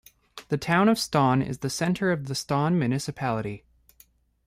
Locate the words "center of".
1.69-2.25